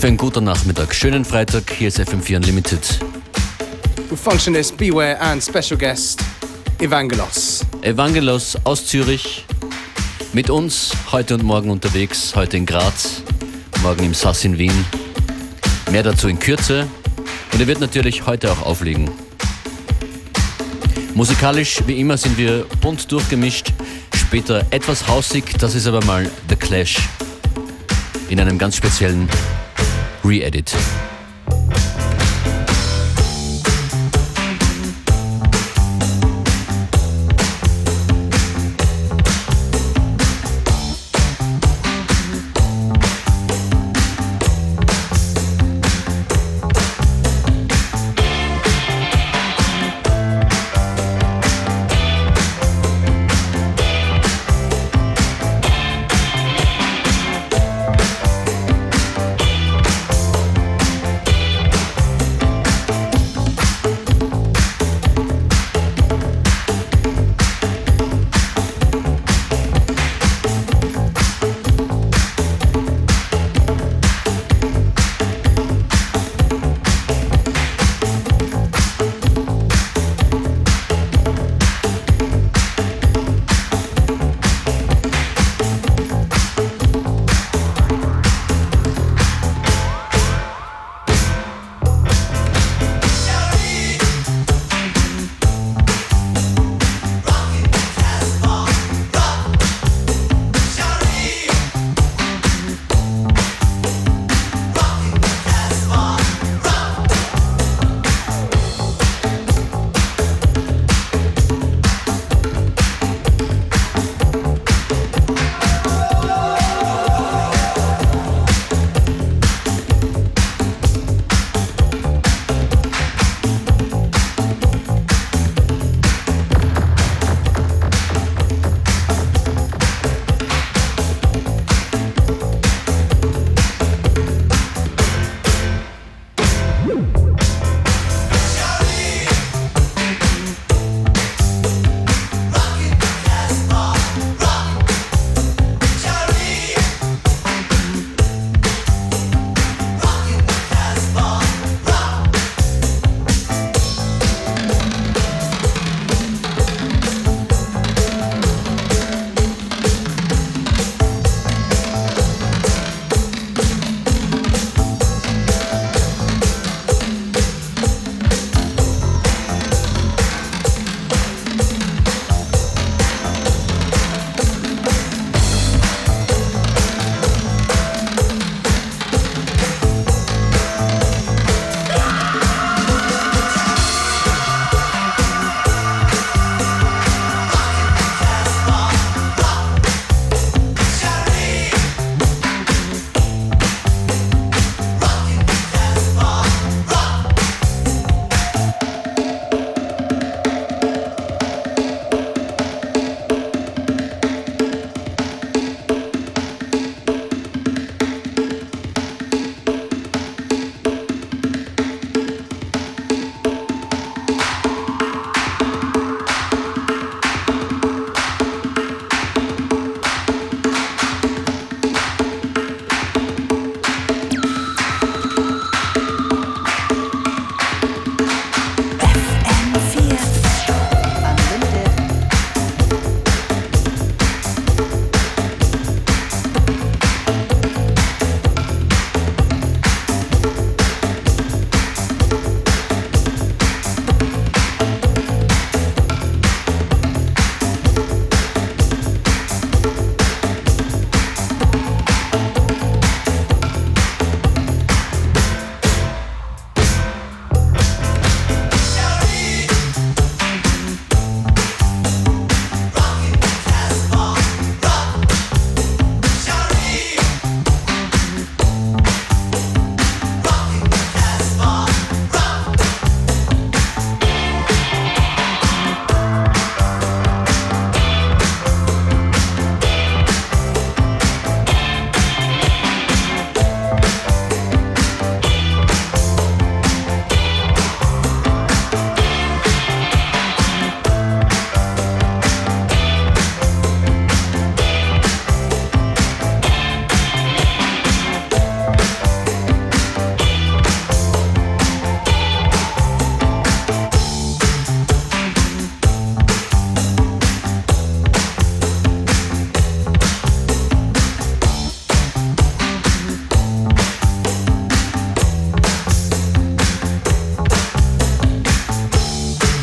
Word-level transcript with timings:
Für 0.00 0.06
ein 0.06 0.16
guter 0.16 0.40
Nachmittag. 0.40 0.94
Schönen 0.94 1.26
Freitag. 1.26 1.70
Hier 1.72 1.88
ist 1.88 2.00
FM4 2.00 2.36
Unlimited. 2.36 2.80
With 4.08 4.18
Functionist, 4.18 4.74
Beware 4.78 5.20
and 5.20 5.42
special 5.42 5.78
guest 5.78 6.22
Evangelos. 6.78 7.66
Evangelos 7.82 8.56
aus 8.64 8.86
Zürich. 8.86 9.44
Mit 10.32 10.48
uns 10.48 10.92
heute 11.12 11.34
und 11.34 11.42
morgen 11.42 11.68
unterwegs. 11.68 12.34
Heute 12.34 12.56
in 12.56 12.64
Graz, 12.64 13.20
morgen 13.82 14.04
im 14.04 14.14
Sass 14.14 14.42
in 14.42 14.56
Wien. 14.56 14.86
Mehr 15.90 16.02
dazu 16.02 16.28
in 16.28 16.38
Kürze. 16.38 16.88
Und 17.52 17.60
er 17.60 17.66
wird 17.66 17.80
natürlich 17.80 18.24
heute 18.24 18.50
auch 18.52 18.62
auflegen. 18.62 19.10
Musikalisch 21.12 21.82
wie 21.86 22.00
immer 22.00 22.16
sind 22.16 22.38
wir 22.38 22.64
bunt 22.80 23.12
durchgemischt. 23.12 23.74
Später 24.16 24.64
etwas 24.70 25.06
hausig, 25.06 25.58
das 25.58 25.74
ist 25.74 25.86
aber 25.86 26.02
mal 26.06 26.30
The 26.48 26.56
Clash 26.56 26.96
in 28.30 28.40
einem 28.40 28.56
ganz 28.56 28.76
speziellen 28.76 29.28
Re-Edit. 30.22 31.09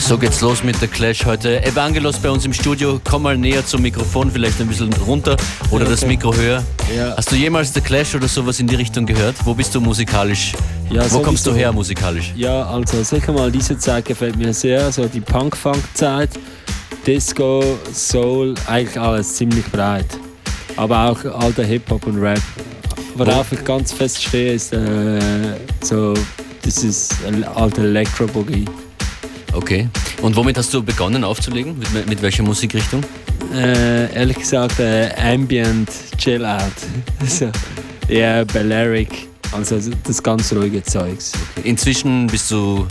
So 0.07 0.17
geht's 0.17 0.39
los 0.39 0.63
mit 0.63 0.81
der 0.81 0.87
Clash 0.87 1.25
heute. 1.25 1.61
Evangelos 1.65 2.17
bei 2.19 2.29
uns 2.29 2.45
im 2.45 2.53
Studio. 2.53 3.01
Komm 3.03 3.23
mal 3.23 3.37
näher 3.37 3.65
zum 3.65 3.81
Mikrofon, 3.81 4.31
vielleicht 4.31 4.61
ein 4.61 4.67
bisschen 4.67 4.93
runter 5.05 5.35
oder 5.69 5.81
okay. 5.81 5.91
das 5.91 6.05
Mikro 6.05 6.33
höher. 6.33 6.63
Ja. 6.95 7.13
Hast 7.17 7.29
du 7.29 7.35
jemals 7.35 7.73
The 7.73 7.81
Clash 7.81 8.15
oder 8.15 8.29
sowas 8.29 8.61
in 8.61 8.67
die 8.67 8.75
Richtung 8.75 9.05
gehört? 9.05 9.35
Wo 9.43 9.53
bist 9.53 9.75
du 9.75 9.81
musikalisch? 9.81 10.53
Ja, 10.89 11.11
Wo 11.11 11.19
kommst 11.19 11.45
du 11.45 11.53
her 11.53 11.73
musikalisch? 11.73 12.31
Ja, 12.37 12.63
also 12.67 13.03
sicher 13.03 13.33
mal 13.33 13.51
diese 13.51 13.77
Zeit 13.77 14.05
gefällt 14.05 14.37
mir 14.37 14.53
sehr, 14.53 14.93
so 14.93 15.07
die 15.07 15.19
Punk-Funk-Zeit. 15.19 16.29
Disco, 17.05 17.61
Soul, 17.93 18.55
eigentlich 18.65 18.97
alles 18.97 19.35
ziemlich 19.35 19.65
breit. 19.65 20.07
Aber 20.77 21.09
auch 21.09 21.25
alter 21.37 21.65
Hip-Hop 21.65 22.07
und 22.07 22.21
Rap. 22.21 22.41
Worauf 23.15 23.51
ich 23.51 23.61
ganz 23.65 23.91
fest 23.91 24.23
stehe, 24.23 24.53
ist 24.53 24.71
äh, 24.71 25.19
so, 25.81 26.13
das 26.61 26.77
ist 26.85 27.13
alter 27.53 27.83
Electro-Boogie. 27.83 28.63
Okay. 29.57 29.89
Und 30.21 30.35
womit 30.35 30.55
hast 30.57 30.71
du 30.71 30.83
begonnen 30.83 31.23
aufzulegen? 31.23 31.75
Mit, 31.91 32.07
mit 32.07 32.21
welcher 32.21 32.43
Musikrichtung? 32.43 33.03
Äh, 33.51 34.13
ehrlich 34.13 34.37
gesagt, 34.37 34.79
äh, 34.79 35.09
Ambient, 35.17 35.89
Chill 36.17 36.45
Out. 36.45 36.71
also, 37.19 37.49
eher 38.07 38.45
Balearic, 38.45 39.27
also 39.51 39.79
das 40.03 40.21
ganz 40.21 40.53
ruhige 40.53 40.83
Zeugs. 40.83 41.33
Okay. 41.57 41.69
Inzwischen 41.69 42.27
bist 42.27 42.51
du 42.51 42.85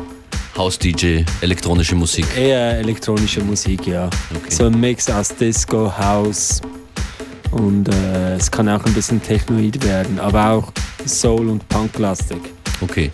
House-DJ, 0.57 1.23
elektronische 1.41 1.95
Musik? 1.95 2.27
Eher 2.37 2.79
elektronische 2.79 3.43
Musik, 3.43 3.87
ja. 3.87 4.07
Okay. 4.35 4.51
So 4.51 4.65
ein 4.65 4.81
Mix 4.81 5.09
aus 5.09 5.29
Disco, 5.37 5.93
House 5.97 6.61
und 7.53 7.89
äh, 7.89 8.35
es 8.35 8.51
kann 8.51 8.69
auch 8.69 8.85
ein 8.85 8.93
bisschen 8.93 9.23
Technoid 9.23 9.85
werden, 9.85 10.19
aber 10.19 10.51
auch 10.51 10.73
Soul- 11.07 11.49
und 11.49 11.69
Punk-lastig. 11.69 12.41
Okay. 12.81 13.13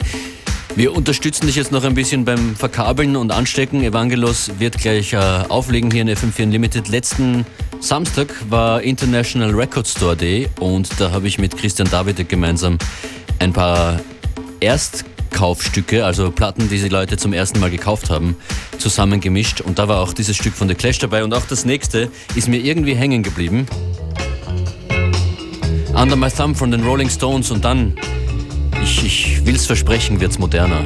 Wir 0.75 0.97
unterstützen 0.97 1.47
dich 1.47 1.57
jetzt 1.57 1.71
noch 1.71 1.85
ein 1.85 1.95
bisschen 1.95 2.25
beim 2.25 2.57
Verkabeln 2.57 3.15
und 3.17 3.31
Anstecken. 3.31 3.85
Evangelos 3.85 4.53
wird 4.59 4.79
gleich 4.79 5.13
äh, 5.13 5.17
auflegen 5.17 5.91
hier 5.91 6.01
in 6.01 6.09
FM4 6.09 6.45
Unlimited. 6.45 6.89
Letzten 6.89 7.45
Samstag 7.81 8.29
war 8.49 8.81
International 8.83 9.51
Record 9.51 9.87
Store 9.87 10.17
Day 10.17 10.49
und 10.61 10.89
da 10.99 11.11
habe 11.11 11.29
ich 11.29 11.39
mit 11.39 11.59
Christian 11.59 11.91
David 11.91 12.27
gemeinsam 12.27 12.79
ein 13.39 13.53
paar 13.53 14.01
Erstkaufstücke, 14.61 16.07
also 16.07 16.31
Platten, 16.31 16.71
die 16.71 16.79
die 16.79 16.89
Leute 16.89 17.19
zum 17.19 17.35
ersten 17.35 17.61
Mal 17.61 17.71
gekauft 17.71 18.09
haben, 18.09 18.37
zusammengemischt. 18.79 19.61
Und 19.61 19.79
da 19.79 19.89
war 19.89 20.01
auch 20.01 20.15
dieses 20.15 20.37
Stück 20.37 20.55
von 20.55 20.69
The 20.69 20.75
Clash 20.75 20.99
dabei 20.99 21.23
und 21.23 21.35
auch 21.35 21.45
das 21.47 21.67
nächste 21.67 22.11
ist 22.35 22.49
mir 22.49 22.59
irgendwie 22.59 22.95
hängen 22.95 23.23
geblieben. 23.23 23.67
Under 25.95 26.17
My 26.17 26.31
Thumb 26.31 26.57
von 26.57 26.71
den 26.71 26.83
Rolling 26.83 27.11
Stones 27.11 27.51
und 27.51 27.63
dann 27.63 27.95
ich, 28.83 29.05
ich 29.05 29.47
will's 29.47 29.67
versprechen, 29.67 30.21
wird's 30.21 30.39
moderner. 30.39 30.85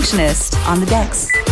Functionist 0.00 0.56
on 0.66 0.80
the 0.80 0.86
decks. 0.86 1.49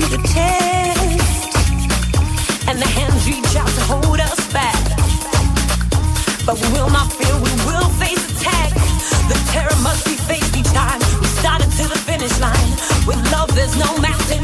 the 0.00 0.18
test, 0.28 1.56
and 2.68 2.78
the 2.80 2.86
hands 2.86 3.26
reach 3.26 3.56
out 3.56 3.68
to 3.68 3.82
hold 3.82 4.20
us 4.20 4.52
back. 4.52 4.82
But 6.46 6.60
we 6.60 6.68
will 6.72 6.90
not 6.90 7.12
fear, 7.12 7.34
we 7.36 7.52
will 7.66 7.88
face 8.02 8.22
attack. 8.32 8.72
The 9.28 9.38
terror 9.52 9.76
must 9.82 10.04
be 10.04 10.16
faced 10.16 10.56
each 10.56 10.72
time. 10.72 11.00
We're 11.20 11.36
started 11.40 11.70
to 11.70 11.88
the 11.88 11.98
finish 11.98 12.38
line. 12.40 12.70
With 13.06 13.20
love, 13.32 13.54
there's 13.54 13.76
no 13.76 13.96
mountain. 13.98 14.43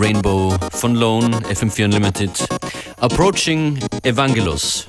Rainbow 0.00 0.54
von 0.70 0.94
Lone, 0.94 1.36
FM4 1.50 1.86
Unlimited. 1.86 2.30
Approaching 3.00 3.80
Evangelos. 4.04 4.86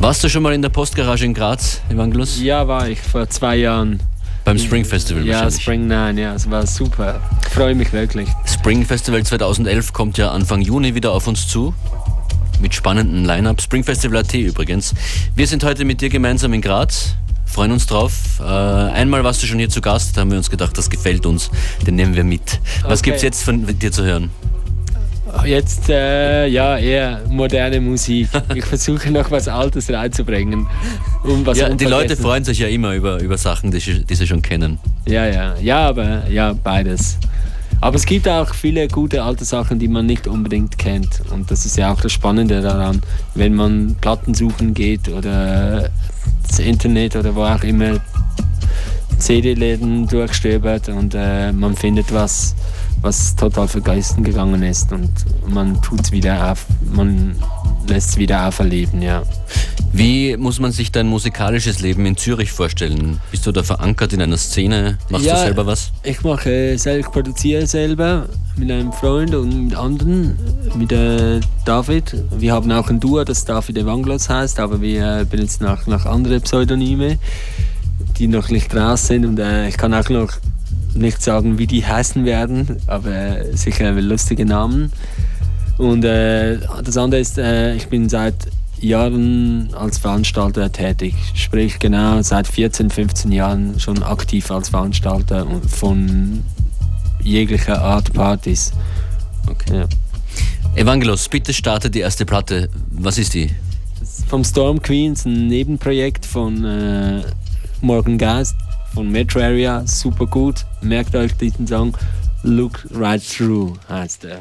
Warst 0.00 0.24
du 0.24 0.30
schon 0.30 0.42
mal 0.42 0.54
in 0.54 0.62
der 0.62 0.70
Postgarage 0.70 1.26
in 1.26 1.34
Graz, 1.34 1.82
Evangelos? 1.90 2.40
Ja, 2.40 2.66
war 2.66 2.88
ich 2.88 2.98
vor 3.00 3.28
zwei 3.28 3.56
Jahren. 3.56 4.00
Beim 4.44 4.58
Spring 4.58 4.86
Festival 4.86 5.26
Ja, 5.26 5.34
wahrscheinlich. 5.34 5.62
Spring 5.62 5.86
9, 5.86 6.16
ja, 6.16 6.34
es 6.34 6.50
war 6.50 6.66
super. 6.66 7.20
Ich 7.46 7.52
freue 7.52 7.74
mich 7.74 7.92
wirklich. 7.92 8.28
Spring 8.46 8.86
Festival 8.86 9.22
2011 9.22 9.92
kommt 9.92 10.16
ja 10.16 10.30
Anfang 10.30 10.62
Juni 10.62 10.94
wieder 10.94 11.12
auf 11.12 11.26
uns 11.26 11.48
zu. 11.48 11.74
Mit 12.62 12.74
spannenden 12.74 13.26
Line-Up. 13.26 13.60
Spring 13.60 13.84
Festival 13.84 14.16
AT 14.18 14.32
übrigens. 14.32 14.94
Wir 15.34 15.46
sind 15.46 15.62
heute 15.62 15.84
mit 15.84 16.00
dir 16.00 16.08
gemeinsam 16.08 16.54
in 16.54 16.62
Graz. 16.62 17.16
Freuen 17.44 17.72
uns 17.72 17.86
drauf. 17.86 18.12
Äh, 18.40 18.42
einmal 18.44 19.24
warst 19.24 19.42
du 19.42 19.46
schon 19.46 19.58
hier 19.58 19.68
zu 19.68 19.80
Gast, 19.80 20.16
da 20.16 20.20
haben 20.22 20.30
wir 20.30 20.38
uns 20.38 20.50
gedacht, 20.50 20.76
das 20.76 20.90
gefällt 20.90 21.26
uns. 21.26 21.50
Den 21.86 21.96
nehmen 21.96 22.14
wir 22.14 22.24
mit. 22.24 22.60
Was 22.82 23.00
Okay. 23.00 23.10
gibt's 23.10 23.22
jetzt 23.22 23.42
von 23.42 23.66
dir 23.78 23.92
zu 23.92 24.04
hören? 24.04 24.30
Jetzt, 25.44 25.88
äh, 25.90 26.46
ja, 26.46 26.78
eher 26.78 27.20
moderne 27.28 27.80
Musik. 27.80 28.28
Ich 28.54 28.64
versuche 28.72 29.10
noch 29.10 29.30
was 29.30 29.48
Altes 29.48 29.90
reinzubringen. 29.90 30.66
Um 31.24 31.44
was 31.44 31.58
ja, 31.58 31.68
die 31.68 31.84
Leute 31.84 32.16
freuen 32.16 32.44
sich 32.44 32.58
ja 32.60 32.68
immer 32.68 32.94
über, 32.94 33.20
über 33.20 33.36
Sachen, 33.36 33.70
die 33.70 33.80
sie, 33.80 34.04
die 34.04 34.14
sie 34.14 34.26
schon 34.26 34.40
kennen. 34.40 34.78
Ja, 35.06 35.26
ja, 35.26 35.54
ja, 35.60 35.88
aber 35.88 36.28
ja, 36.30 36.52
beides. 36.54 37.18
Aber 37.80 37.96
es 37.96 38.06
gibt 38.06 38.26
auch 38.28 38.54
viele 38.54 38.88
gute 38.88 39.22
alte 39.22 39.44
Sachen, 39.44 39.78
die 39.78 39.88
man 39.88 40.06
nicht 40.06 40.26
unbedingt 40.26 40.78
kennt. 40.78 41.20
Und 41.30 41.50
das 41.50 41.66
ist 41.66 41.76
ja 41.76 41.92
auch 41.92 42.00
das 42.00 42.12
Spannende 42.12 42.62
daran, 42.62 43.02
wenn 43.34 43.54
man 43.54 43.96
Platten 44.00 44.32
suchen 44.32 44.72
geht 44.72 45.08
oder 45.08 45.90
das 46.48 46.58
Internet 46.60 47.16
oder 47.16 47.34
wo 47.34 47.42
auch 47.42 47.62
immer 47.62 47.98
CD-Läden 49.18 50.06
durchstöbert 50.06 50.88
und 50.88 51.14
äh, 51.14 51.52
man 51.52 51.74
findet 51.76 52.12
was, 52.12 52.54
was 53.00 53.34
total 53.36 53.68
vergessen 53.68 54.22
gegangen 54.24 54.62
ist 54.62 54.92
und 54.92 55.10
man 55.48 55.80
tut's 55.82 56.12
wieder 56.12 56.52
auf, 56.52 56.66
man 56.92 57.36
lässt 57.88 58.10
es 58.10 58.16
wieder 58.16 58.46
auferleben, 58.48 59.02
ja. 59.02 59.22
Wie 59.92 60.36
muss 60.36 60.60
man 60.60 60.72
sich 60.72 60.92
dein 60.92 61.06
musikalisches 61.06 61.80
Leben 61.80 62.04
in 62.04 62.16
Zürich 62.16 62.52
vorstellen? 62.52 63.18
Bist 63.30 63.46
du 63.46 63.52
da 63.52 63.62
verankert 63.62 64.12
in 64.12 64.20
einer 64.20 64.36
Szene? 64.36 64.98
Machst 65.08 65.24
Ja. 65.24 65.34
du 65.36 65.40
selber 65.40 65.64
was? 65.66 65.92
Ich 66.02 66.22
mache 66.22 66.50
äh, 66.50 66.76
selber, 66.76 67.06
ich 67.06 67.12
produziere 67.12 67.66
selber 67.66 68.28
mit 68.56 68.70
einem 68.70 68.92
Freund 68.92 69.34
und 69.34 69.68
mit 69.68 69.74
anderen, 69.76 70.36
mit 70.74 70.92
äh, 70.92 71.40
David. 71.64 72.14
Wir 72.36 72.52
haben 72.52 72.70
auch 72.72 72.88
ein 72.90 73.00
Duo, 73.00 73.24
das 73.24 73.44
David 73.46 73.78
Evangelos 73.78 74.28
heißt, 74.28 74.58
aber 74.60 74.80
wir 74.82 75.20
äh, 75.20 75.24
benutzen 75.24 75.64
auch 75.66 75.86
noch 75.86 76.04
andere 76.04 76.40
Pseudonyme, 76.40 77.18
die 78.18 78.28
noch 78.28 78.48
nicht 78.48 78.74
raus 78.74 79.06
sind 79.06 79.24
und 79.24 79.38
äh, 79.38 79.68
ich 79.68 79.76
kann 79.76 79.94
auch 79.94 80.08
noch 80.08 80.32
nicht 80.94 81.22
sagen, 81.22 81.58
wie 81.58 81.66
die 81.66 81.86
heißen 81.86 82.24
werden, 82.24 82.76
aber 82.86 83.54
sicher 83.54 83.92
lustige 83.92 84.46
Namen. 84.46 84.92
Und 85.78 86.04
äh, 86.04 86.58
das 86.82 86.96
andere 86.96 87.20
ist, 87.20 87.38
äh, 87.38 87.74
ich 87.74 87.88
bin 87.88 88.08
seit 88.08 88.34
Jahren 88.80 89.74
als 89.74 89.98
Veranstalter 89.98 90.70
tätig. 90.70 91.14
Sprich 91.34 91.78
genau 91.78 92.20
seit 92.22 92.46
14, 92.46 92.90
15 92.90 93.32
Jahren 93.32 93.78
schon 93.80 94.02
aktiv 94.02 94.50
als 94.50 94.70
Veranstalter 94.70 95.46
von 95.68 96.42
jeglicher 97.22 97.80
Art 97.82 98.12
Partys. 98.12 98.72
Okay. 99.48 99.78
Ja. 99.80 99.88
Evangelos, 100.74 101.28
bitte 101.28 101.54
starte 101.54 101.90
die 101.90 102.00
erste 102.00 102.26
Platte. 102.26 102.68
Was 102.90 103.18
ist 103.18 103.34
die? 103.34 103.50
Vom 104.28 104.44
Storm 104.44 104.82
Queens, 104.82 105.24
ein 105.24 105.46
Nebenprojekt 105.46 106.26
von 106.26 106.64
äh, 106.64 107.22
Morgan 107.86 108.18
Geist 108.18 108.56
von 108.94 109.08
Metro 109.08 109.38
Area, 109.38 109.86
super 109.86 110.26
gut. 110.26 110.66
Merkt 110.80 111.14
euch 111.14 111.36
diesen 111.36 111.68
Song. 111.68 111.96
Look 112.42 112.84
Right 112.92 113.22
Through 113.22 113.74
heißt 113.88 114.24
er. 114.24 114.40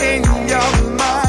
in 0.00 0.24
your 0.48 0.96
mind. 0.96 1.21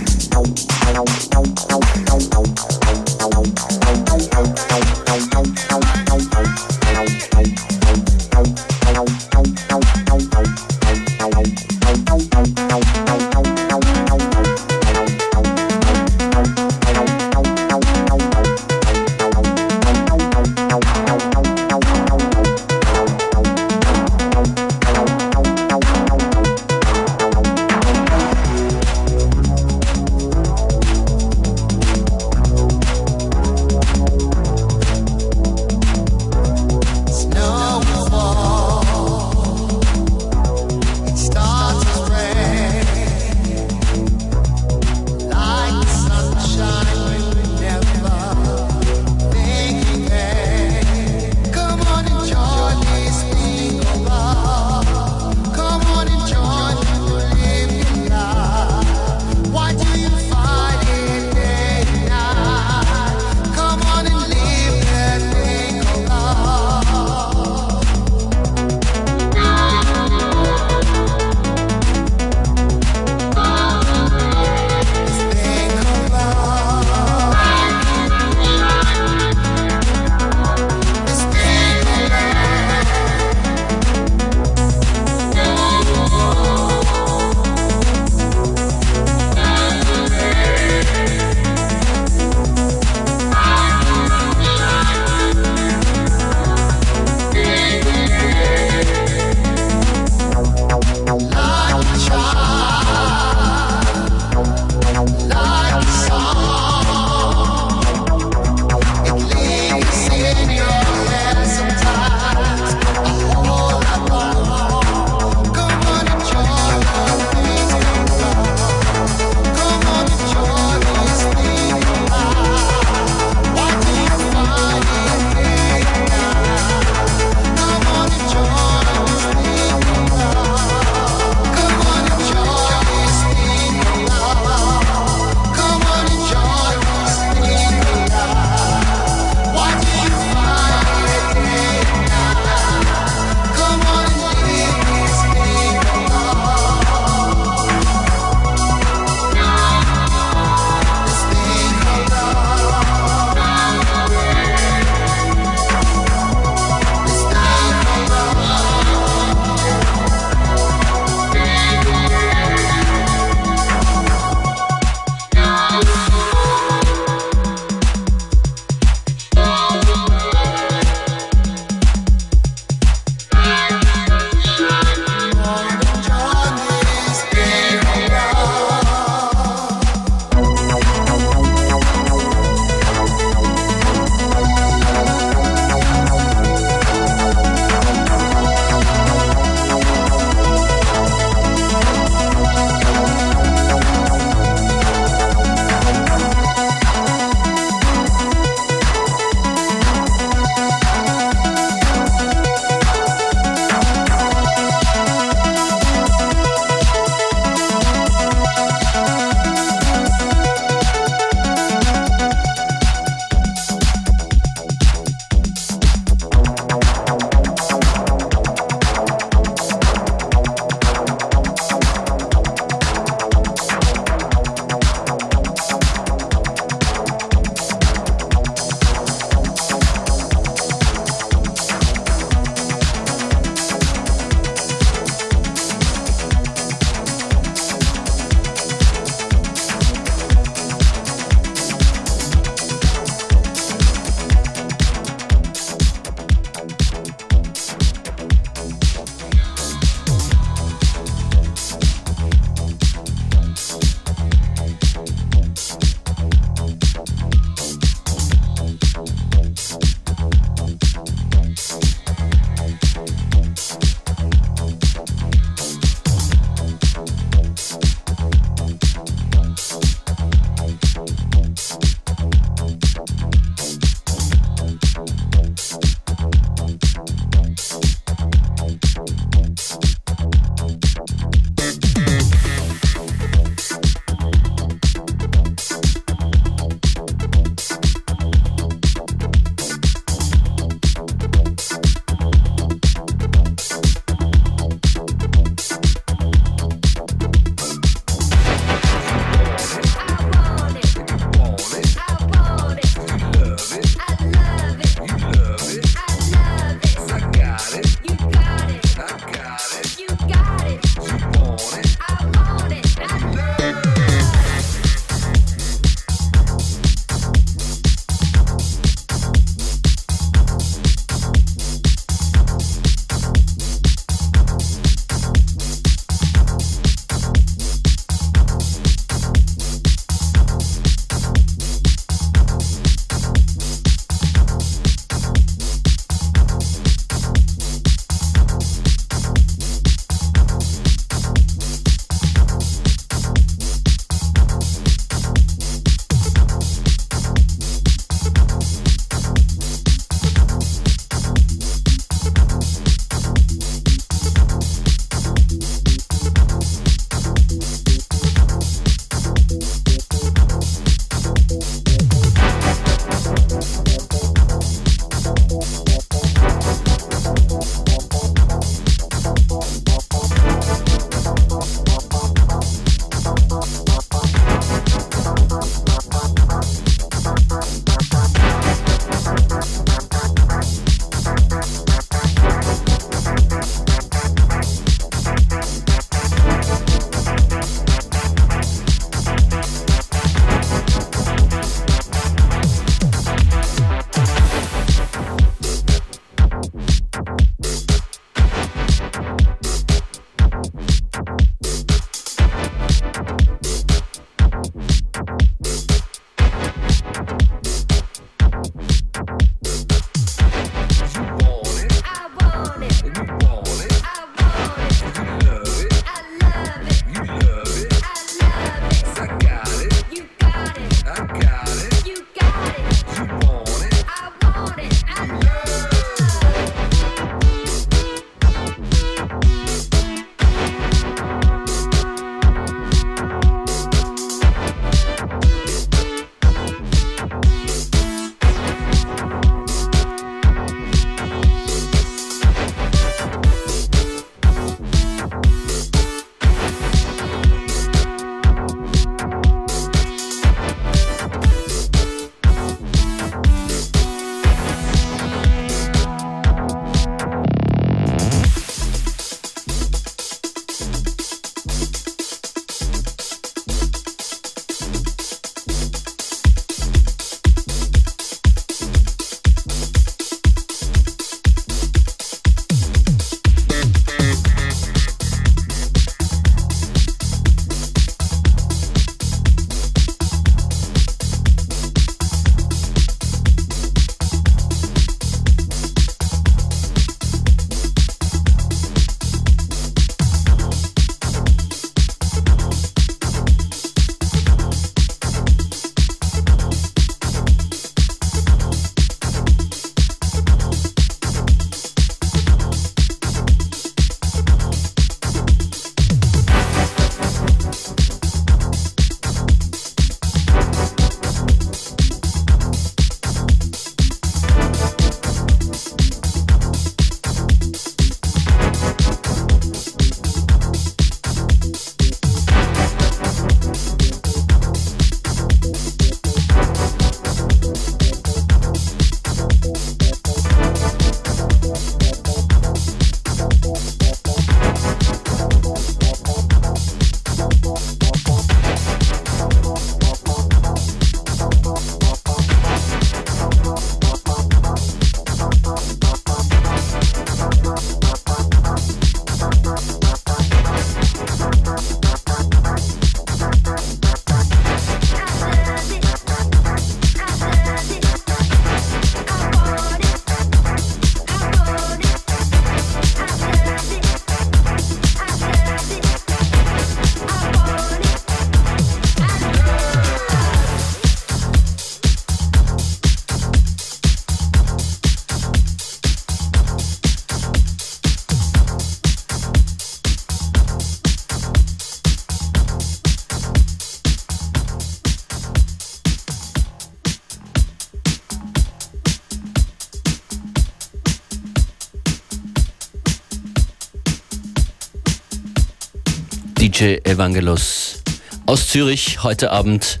Evangelos 596.80 598.02
aus 598.46 598.68
Zürich 598.68 599.22
heute 599.22 599.50
Abend 599.50 600.00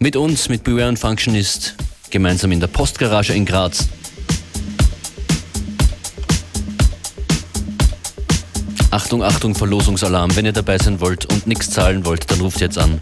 mit 0.00 0.16
uns, 0.16 0.48
mit 0.48 0.64
Beware 0.64 0.88
and 0.88 0.98
Functionist, 0.98 1.76
gemeinsam 2.10 2.50
in 2.50 2.58
der 2.58 2.66
Postgarage 2.66 3.32
in 3.34 3.44
Graz. 3.44 3.86
Achtung, 8.90 9.22
Achtung, 9.22 9.54
Verlosungsalarm. 9.54 10.34
Wenn 10.34 10.44
ihr 10.44 10.52
dabei 10.52 10.76
sein 10.76 11.00
wollt 11.00 11.26
und 11.26 11.46
nichts 11.46 11.70
zahlen 11.70 12.04
wollt, 12.04 12.28
dann 12.30 12.40
ruft 12.40 12.60
jetzt 12.60 12.78
an. 12.78 13.00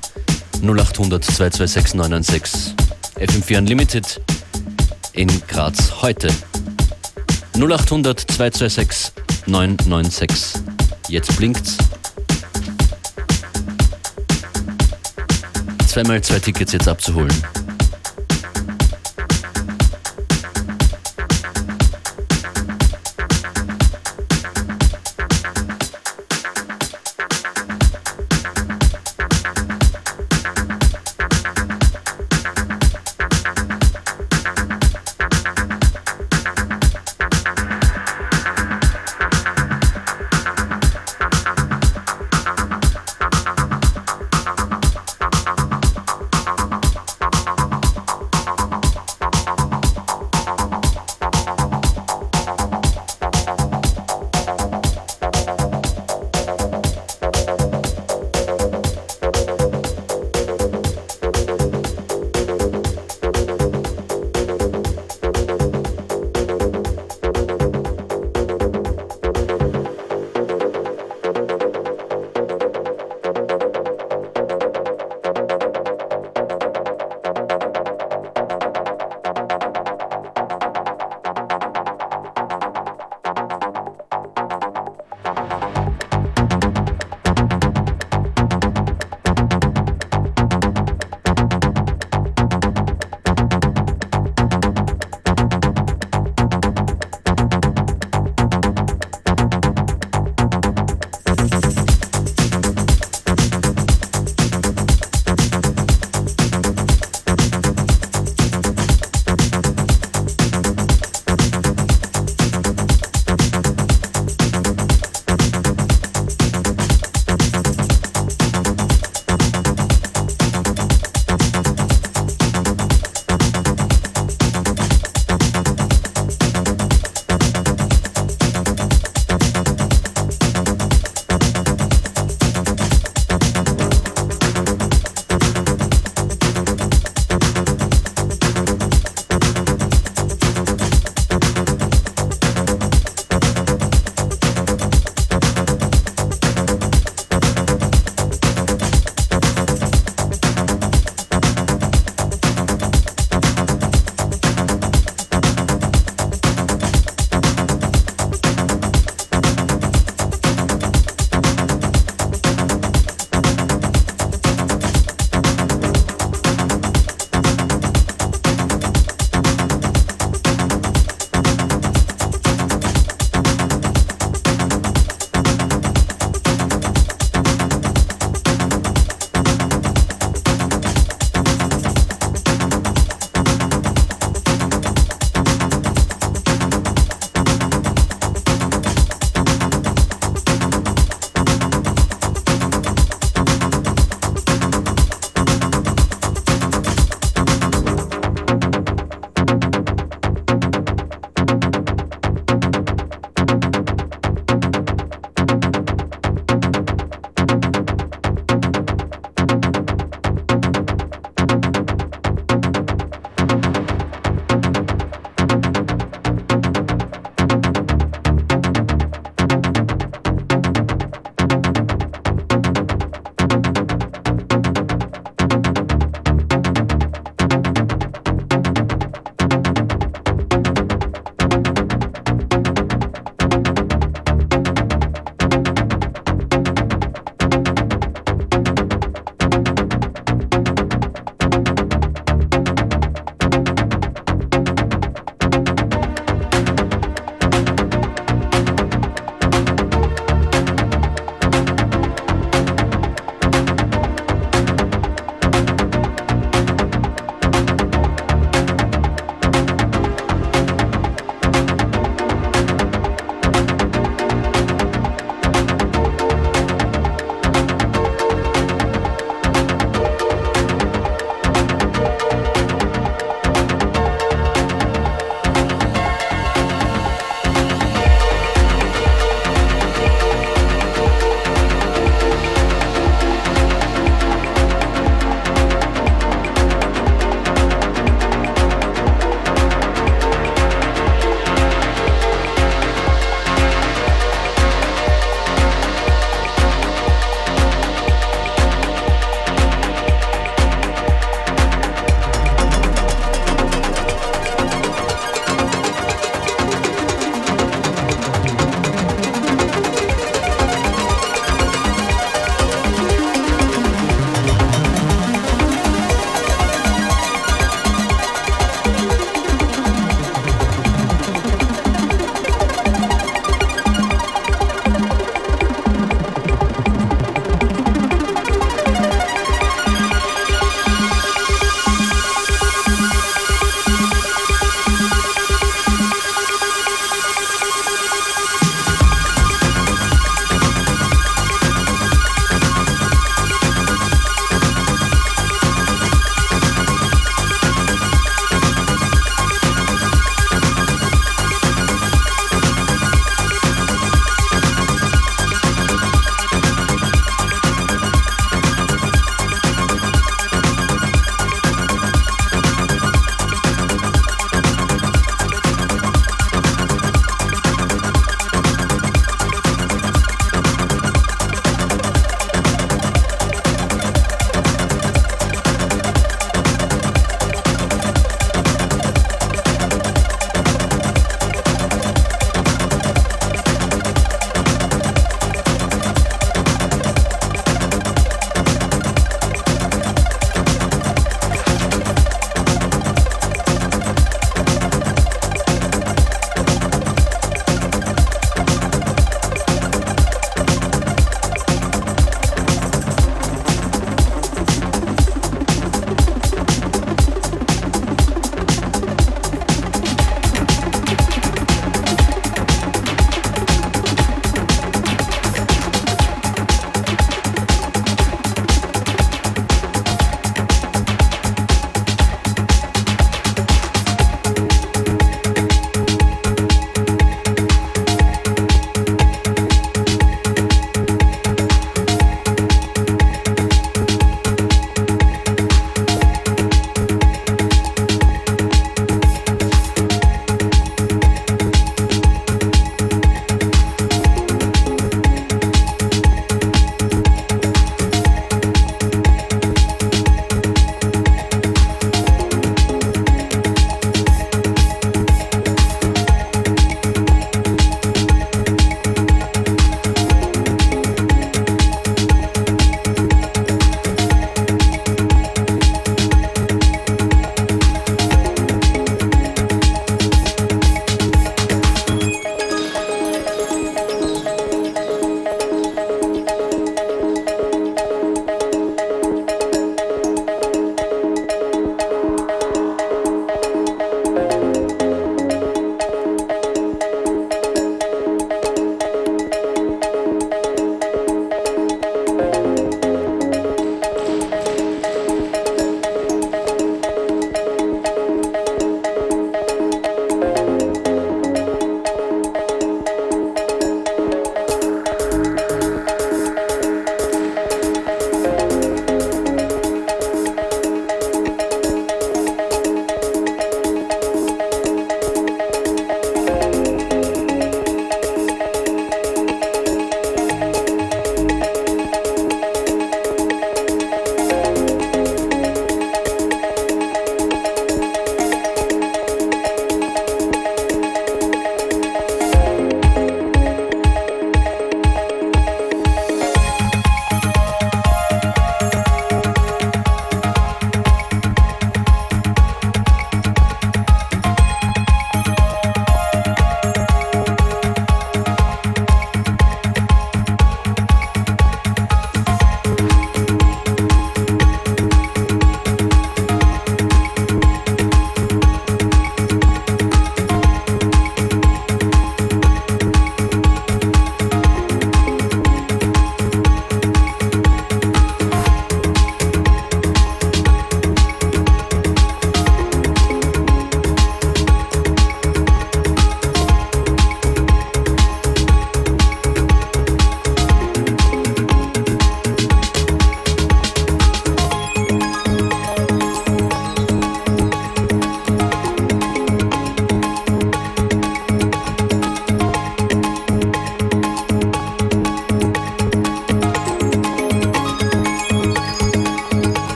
0800 0.62 1.24
226 1.24 1.94
996. 1.94 2.74
FM4 3.16 3.58
Unlimited 3.58 4.20
in 5.14 5.28
Graz 5.48 6.02
heute. 6.02 6.28
0800 7.54 8.20
226 8.20 9.12
996. 9.46 10.60
Jetzt 11.08 11.34
blinkt's. 11.38 11.78
Zweimal 15.90 16.22
zwei 16.22 16.38
Tickets 16.38 16.72
jetzt 16.72 16.86
abzuholen. 16.86 17.34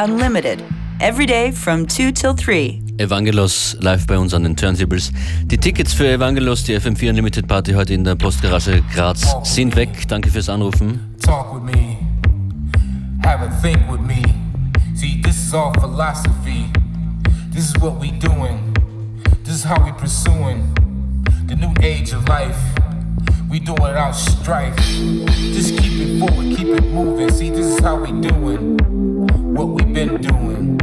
Unlimited. 0.00 0.62
Every 1.00 1.26
day 1.26 1.50
from 1.50 1.84
2 1.84 2.12
till 2.12 2.32
3. 2.32 2.80
Evangelos 2.98 3.76
live 3.80 4.06
bei 4.06 4.16
uns 4.16 4.32
an 4.32 4.44
den 4.44 4.54
Turntables. 4.54 5.10
Die 5.46 5.58
Tickets 5.58 5.92
für 5.92 6.06
Evangelos, 6.06 6.62
die 6.62 6.78
FM4 6.78 7.10
Unlimited 7.10 7.48
Party 7.48 7.72
heute 7.72 7.94
in 7.94 8.04
der 8.04 8.14
Postgarage 8.14 8.80
Graz 8.94 9.26
sind 9.42 9.74
weg. 9.74 10.06
Danke 10.06 10.30
fürs 10.30 10.48
Anrufen. 10.48 11.00
Talk 11.20 11.52
with 11.52 11.64
me. 11.64 11.96
Have 13.24 13.44
a 13.44 13.50
think 13.60 13.78
with 13.90 14.00
me. 14.00 14.22
See, 14.94 15.20
this 15.20 15.36
is 15.36 15.52
all 15.52 15.72
philosophy. 15.80 16.70
This 17.52 17.68
is 17.68 17.74
what 17.80 18.00
we 18.00 18.12
doing. 18.20 18.72
This 19.42 19.56
is 19.56 19.64
how 19.64 19.84
we 19.84 19.90
pursuing 19.98 20.62
the 21.48 21.56
new 21.56 21.74
age 21.82 22.12
of 22.14 22.22
life. 22.28 22.56
We 23.50 23.58
do 23.58 23.74
it 23.74 23.82
without 23.82 24.14
strife. 24.14 24.76
Just 25.52 25.76
keep 25.76 25.98
it 25.98 26.20
forward, 26.20 26.56
keep 26.56 26.68
it 26.68 26.84
moving. 26.92 27.32
See, 27.32 27.50
this 27.50 27.66
is 27.66 27.80
how 27.80 27.96
we 27.96 28.12
doing 28.12 28.78
what 29.32 29.68
we 29.68 29.84
been 29.84 30.20
doing. 30.20 30.76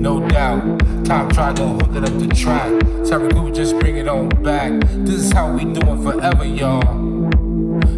No 0.00 0.26
doubt. 0.28 0.80
Top 1.04 1.32
tried 1.32 1.56
to 1.56 1.66
hook 1.66 1.96
it 1.96 2.04
up 2.04 2.18
the 2.18 2.28
track. 2.28 2.88
Cooper 3.48 3.54
just 3.54 3.78
bring 3.78 3.96
it 3.96 4.08
on 4.08 4.28
back. 4.42 4.72
This 5.04 5.20
is 5.20 5.32
how 5.32 5.52
we 5.52 5.64
doing 5.64 6.02
forever, 6.02 6.44
y'all. 6.44 6.82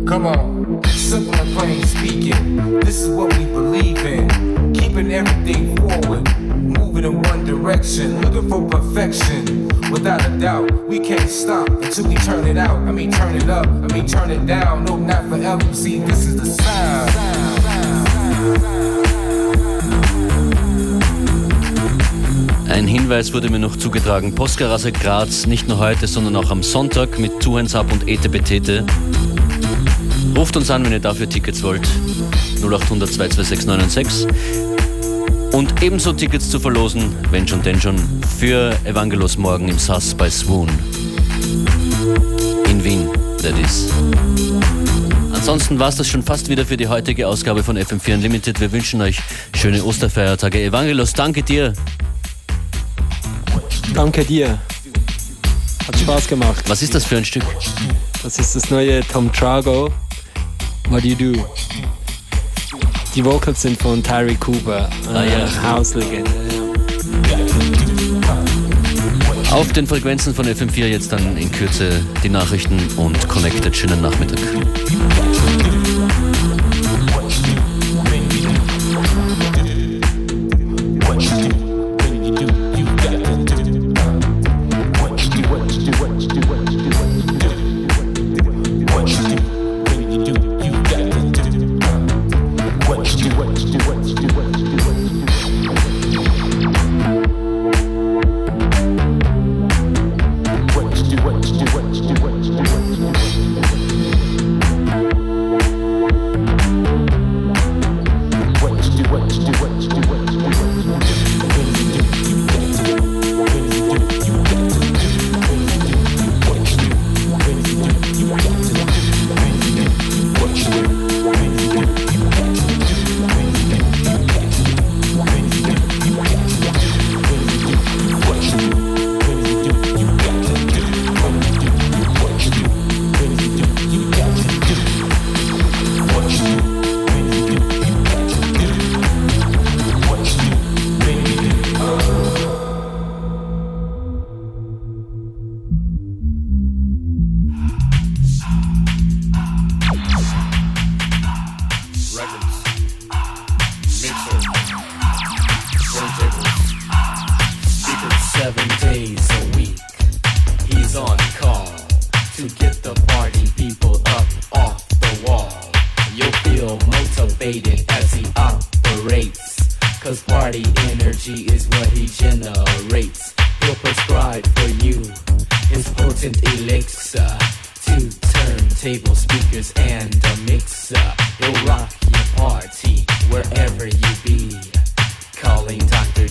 Come 0.06 0.26
on. 0.26 0.82
Simple 0.86 1.34
and 1.34 1.56
plain 1.56 1.82
speaking. 1.82 2.80
This 2.80 3.00
is 3.00 3.08
what 3.10 3.36
we 3.36 3.44
believe 3.46 3.98
in. 3.98 4.72
Keeping 4.72 5.12
everything 5.12 5.76
forward. 5.76 6.38
Moving 6.38 7.04
in 7.04 7.22
one 7.22 7.44
direction. 7.44 8.20
Looking 8.20 8.48
for 8.48 8.68
perfection. 8.68 9.68
Without 9.90 10.24
a 10.24 10.38
doubt, 10.38 10.70
we 10.86 11.00
can't 11.00 11.28
stop 11.28 11.68
until 11.68 12.08
we 12.08 12.14
turn 12.16 12.46
it 12.46 12.56
out. 12.56 12.76
I 12.76 12.92
mean, 12.92 13.10
turn 13.10 13.34
it 13.34 13.48
up. 13.48 13.66
I 13.66 13.92
mean, 13.92 14.06
turn 14.06 14.30
it 14.30 14.46
down. 14.46 14.84
No, 14.84 14.96
not 14.96 15.28
forever. 15.28 15.74
See, 15.74 15.98
this 15.98 16.26
is 16.26 16.36
the 16.36 16.46
sound. 16.46 17.59
Ein 22.80 22.86
Hinweis 22.86 23.34
wurde 23.34 23.50
mir 23.50 23.58
noch 23.58 23.76
zugetragen. 23.76 24.34
Postgarage 24.34 24.90
Graz, 24.90 25.44
nicht 25.44 25.68
nur 25.68 25.76
heute, 25.76 26.06
sondern 26.06 26.34
auch 26.34 26.50
am 26.50 26.62
Sonntag 26.62 27.18
mit 27.18 27.38
Two 27.38 27.58
Hands 27.58 27.74
Up 27.74 27.92
und 27.92 28.08
Ete 28.08 28.30
Betete. 28.30 28.86
Ruft 30.34 30.56
uns 30.56 30.70
an, 30.70 30.82
wenn 30.86 30.92
ihr 30.92 30.98
dafür 30.98 31.28
Tickets 31.28 31.62
wollt. 31.62 31.86
0800 32.62 33.12
226 33.12 34.26
Und 35.52 35.82
ebenso 35.82 36.14
Tickets 36.14 36.48
zu 36.48 36.58
verlosen, 36.58 37.14
wenn 37.30 37.46
schon 37.46 37.60
denn 37.60 37.78
schon, 37.78 37.96
für 38.38 38.74
Evangelos 38.84 39.36
morgen 39.36 39.68
im 39.68 39.78
SAS 39.78 40.14
bei 40.14 40.30
Swoon. 40.30 40.70
In 42.70 42.82
Wien, 42.82 43.10
that 43.42 43.58
is. 43.62 43.90
Ansonsten 45.34 45.78
war 45.78 45.90
es 45.90 45.96
das 45.96 46.08
schon 46.08 46.22
fast 46.22 46.48
wieder 46.48 46.64
für 46.64 46.78
die 46.78 46.88
heutige 46.88 47.28
Ausgabe 47.28 47.62
von 47.62 47.76
FM4 47.76 48.14
Unlimited. 48.14 48.58
Wir 48.58 48.72
wünschen 48.72 49.02
euch 49.02 49.18
schöne 49.54 49.84
Osterfeiertage. 49.84 50.62
Evangelos, 50.62 51.12
danke 51.12 51.42
dir. 51.42 51.74
Danke 54.00 54.24
dir. 54.24 54.58
Hat 55.86 55.98
Spaß 55.98 56.26
gemacht. 56.26 56.64
Was 56.68 56.80
ist 56.80 56.94
das 56.94 57.04
für 57.04 57.18
ein 57.18 57.24
Stück? 57.26 57.44
Das 58.22 58.38
ist 58.38 58.56
das 58.56 58.70
neue 58.70 59.06
Tom 59.06 59.30
Trago. 59.30 59.90
What 60.88 61.04
do 61.04 61.08
you 61.08 61.14
do? 61.34 61.46
Die 63.14 63.22
Vocals 63.22 63.60
sind 63.60 63.78
von 63.78 64.02
Tyree 64.02 64.36
Cooper, 64.36 64.88
Ah, 65.12 65.22
ja. 65.22 65.44
äh, 65.44 65.48
Hauslegende. 65.62 66.30
Auf 69.50 69.70
den 69.74 69.86
Frequenzen 69.86 70.34
von 70.34 70.46
FM4 70.46 70.86
jetzt 70.86 71.12
dann 71.12 71.36
in 71.36 71.52
Kürze 71.52 72.00
die 72.24 72.30
Nachrichten 72.30 72.80
und 72.96 73.28
Connected. 73.28 73.76
Schönen 73.76 74.00
Nachmittag. 74.00 74.40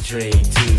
Dre 0.09 0.31
to 0.31 0.78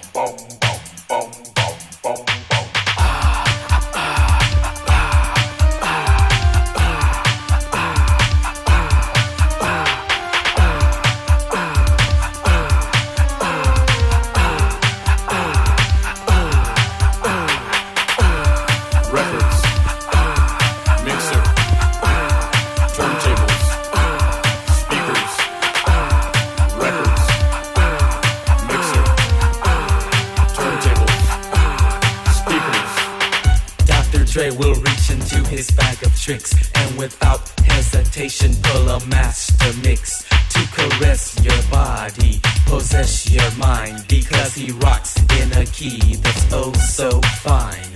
Will 34.61 34.75
reach 34.81 35.09
into 35.09 35.39
his 35.49 35.71
bag 35.71 35.97
of 36.05 36.15
tricks 36.19 36.53
and 36.75 36.97
without 36.97 37.49
hesitation 37.61 38.51
pull 38.61 38.89
a 38.89 39.05
master 39.07 39.73
mix 39.81 40.23
to 40.49 40.59
caress 40.75 41.43
your 41.43 41.61
body, 41.71 42.39
possess 42.67 43.29
your 43.29 43.51
mind 43.57 44.05
because 44.07 44.53
he 44.53 44.71
rocks 44.73 45.17
in 45.41 45.51
a 45.53 45.65
key 45.65 46.15
that's 46.17 46.45
oh 46.53 46.71
so 46.73 47.09
fine. 47.41 47.91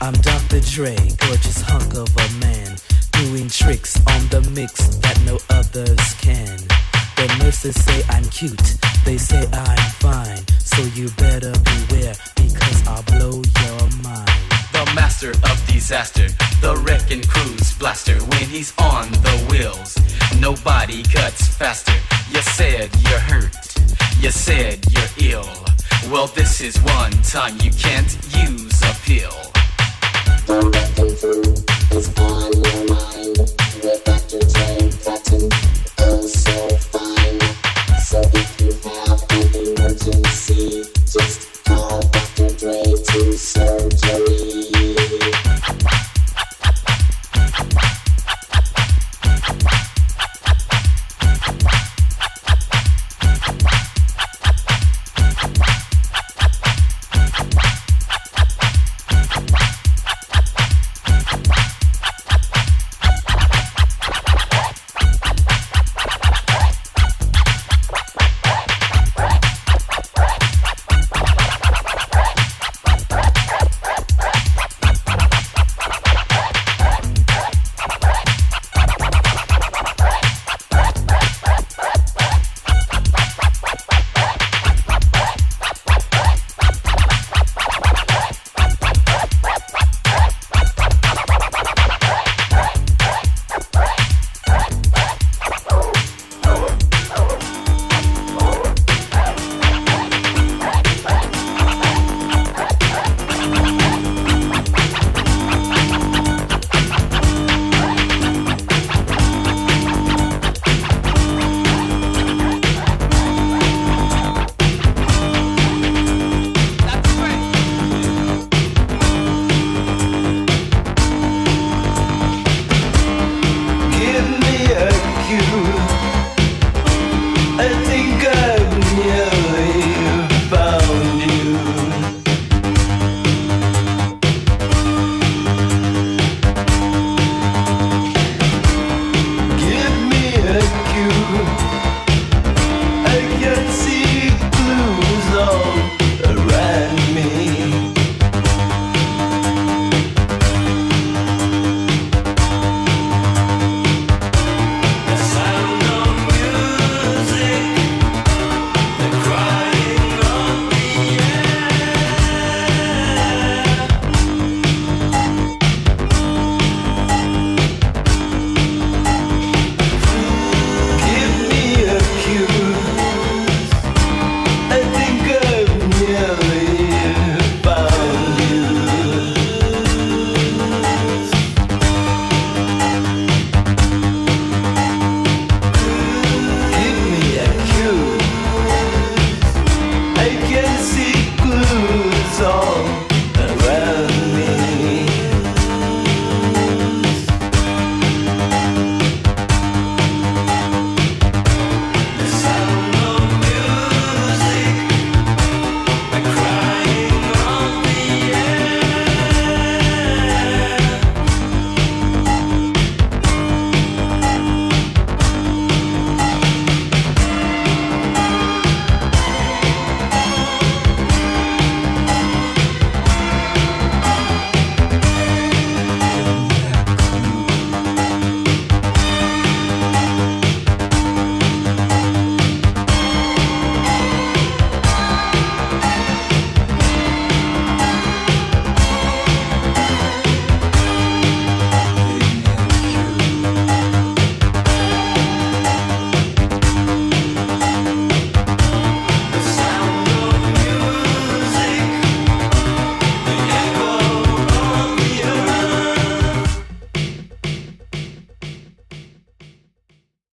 I'm 0.00 0.14
Dr. 0.14 0.60
Dre, 0.60 0.96
gorgeous 1.18 1.60
hunk 1.62 1.94
of 1.94 2.08
a 2.16 2.28
man, 2.38 2.76
doing 3.12 3.48
tricks 3.48 3.96
on 4.06 4.20
the 4.28 4.42
mix 4.54 4.72
that 4.98 5.18
no 5.26 5.38
others 5.50 6.14
can. 6.20 6.58
The 7.16 7.26
nurses 7.42 7.74
say 7.84 8.02
I'm 8.10 8.24
cute, 8.26 8.68
they 9.04 9.18
say 9.18 9.44
I'm 9.52 9.90
fine, 9.98 10.44
so 10.58 10.82
you 10.94 11.08
better 11.16 11.52
beware 11.70 12.14
because 12.36 12.86
I'll 12.86 13.02
blow 13.02 13.42
your 13.62 14.02
mind. 14.02 14.33
Master 14.94 15.30
of 15.30 15.66
disaster, 15.66 16.28
the 16.60 16.76
wrecking 16.86 17.22
cruise 17.22 17.76
blaster 17.78 18.14
when 18.14 18.44
he's 18.44 18.72
on 18.78 19.10
the 19.10 19.46
wheels. 19.50 19.98
Nobody 20.38 21.02
cuts 21.02 21.48
faster. 21.48 21.92
You 22.30 22.40
said 22.42 22.90
you're 23.00 23.18
hurt, 23.18 23.56
you 24.20 24.30
said 24.30 24.84
you're 24.90 25.32
ill. 25.32 25.48
Well, 26.10 26.28
this 26.28 26.60
is 26.60 26.76
one 26.82 27.12
time 27.22 27.58
you 27.60 27.70
can't 27.72 28.16
use 28.48 28.80
a 28.82 28.94
pill. 29.04 29.34
Is 31.90 32.08
on 32.18 32.52
your 32.62 32.88
mind 32.88 33.53